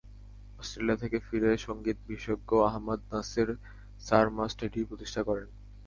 Australia 0.59 0.97
থেকে 0.97 1.17
ফিরে 1.19 1.51
সংগীত 1.57 1.97
বিশেষজ্ঞ 2.07 2.49
আহমাদ 2.69 2.99
নাসের 3.11 3.49
সারমাস্ট 4.01 4.59
এটি 4.67 4.79
প্রতিষ্ঠা 4.89 5.21
করেন। 5.23 5.47